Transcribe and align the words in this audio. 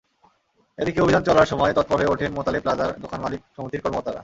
এদিকে 0.77 0.99
অভিযান 1.01 1.23
চলার 1.23 1.49
সময় 1.51 1.73
তৎপর 1.73 1.97
হয়ে 1.99 2.11
ওঠেন 2.13 2.31
মোতালেব 2.33 2.61
প্লাজার 2.63 2.89
দোকান-মালিক 3.03 3.41
সমিতির 3.55 3.83
কর্মকর্তারা। 3.83 4.19